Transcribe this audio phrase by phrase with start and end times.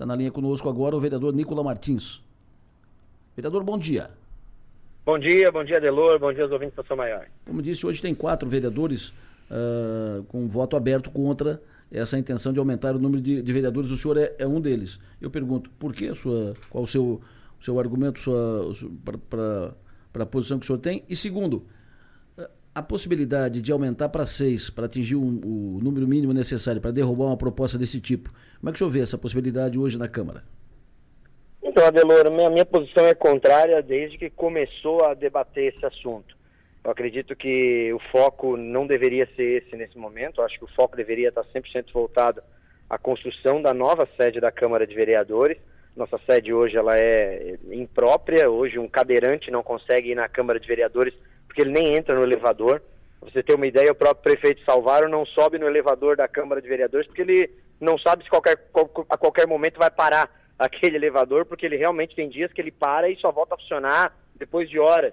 [0.00, 2.22] Está na linha conosco agora o vereador Nicola Martins.
[3.36, 4.08] Vereador, bom dia.
[5.04, 7.26] Bom dia, bom dia, Delor, bom dia aos ouvintes da São Maior.
[7.44, 9.08] Como disse, hoje tem quatro vereadores
[9.50, 11.60] uh, com voto aberto contra
[11.92, 13.90] essa intenção de aumentar o número de, de vereadores.
[13.90, 14.98] O senhor é, é, um deles.
[15.20, 17.20] Eu pergunto, por que a sua, qual o seu,
[17.60, 18.22] seu argumento
[19.28, 21.04] para a posição que o senhor tem?
[21.10, 21.66] E segundo,
[22.74, 27.26] a possibilidade de aumentar para seis, para atingir um, o número mínimo necessário para derrubar
[27.26, 30.44] uma proposta desse tipo, como é que o senhor vê essa possibilidade hoje na Câmara?
[31.62, 36.36] Então, Adelor, minha, minha posição é contrária desde que começou a debater esse assunto.
[36.82, 40.74] Eu acredito que o foco não deveria ser esse nesse momento, eu acho que o
[40.74, 42.42] foco deveria estar 100% voltado
[42.88, 45.58] à construção da nova sede da Câmara de Vereadores.
[45.94, 50.66] Nossa sede hoje ela é imprópria, hoje um cadeirante não consegue ir na Câmara de
[50.66, 51.12] Vereadores
[51.50, 52.80] porque ele nem entra no elevador.
[53.18, 56.62] Pra você ter uma ideia, o próprio prefeito Salvaro não sobe no elevador da Câmara
[56.62, 57.50] de Vereadores porque ele
[57.80, 58.56] não sabe se qualquer,
[59.08, 63.10] a qualquer momento vai parar aquele elevador, porque ele realmente tem dias que ele para
[63.10, 65.12] e só volta a funcionar depois de horas.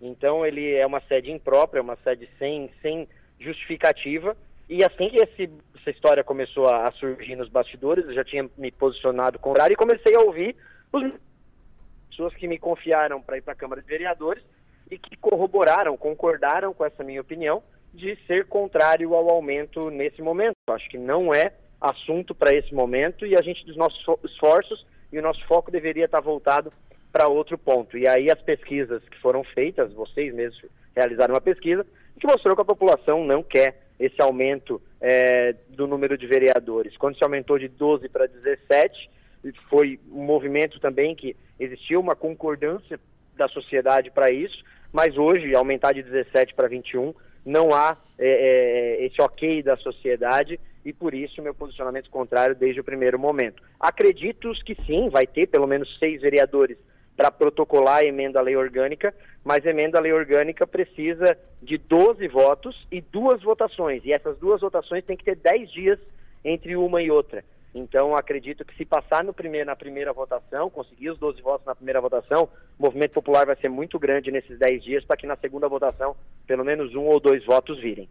[0.00, 3.06] Então ele é uma sede imprópria, uma sede sem, sem
[3.38, 4.34] justificativa.
[4.66, 8.48] E assim que esse, essa história começou a, a, surgir nos bastidores, eu já tinha
[8.56, 10.56] me posicionado contrário e comecei a ouvir
[10.94, 11.12] as
[12.08, 14.42] pessoas que me confiaram para ir para a Câmara de Vereadores
[15.34, 17.60] corroboraram, concordaram com essa minha opinião
[17.92, 20.54] de ser contrário ao aumento nesse momento.
[20.68, 25.18] Acho que não é assunto para esse momento e a gente dos nossos esforços e
[25.18, 26.72] o nosso foco deveria estar voltado
[27.12, 27.98] para outro ponto.
[27.98, 31.84] E aí as pesquisas que foram feitas, vocês mesmos realizaram uma pesquisa
[32.20, 36.96] que mostrou que a população não quer esse aumento é, do número de vereadores.
[36.96, 39.10] Quando se aumentou de 12 para 17,
[39.68, 43.00] foi um movimento também que existiu uma concordância
[43.36, 44.64] da sociedade para isso,
[44.94, 47.12] mas hoje, aumentar de 17 para 21,
[47.44, 52.80] não há é, é, esse ok da sociedade e por isso meu posicionamento contrário desde
[52.80, 53.60] o primeiro momento.
[53.80, 56.78] Acredito que sim, vai ter pelo menos seis vereadores
[57.16, 62.28] para protocolar a emenda à lei orgânica, mas emenda à lei orgânica precisa de 12
[62.28, 65.98] votos e duas votações, e essas duas votações têm que ter 10 dias
[66.44, 67.44] entre uma e outra.
[67.74, 72.00] Então, acredito que se passar primeiro, na primeira votação, conseguir os 12 votos na primeira
[72.00, 72.48] votação,
[72.84, 76.14] o movimento popular vai ser muito grande nesses 10 dias para que na segunda votação,
[76.46, 78.06] pelo menos um ou dois votos virem.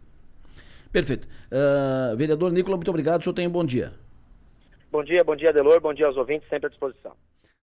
[0.92, 1.28] Perfeito.
[1.46, 3.20] Uh, vereador Nicola, muito obrigado.
[3.20, 3.92] O senhor tem um bom dia.
[4.90, 5.80] Bom dia, bom dia, Delor.
[5.80, 7.12] Bom dia aos ouvintes, sempre à disposição.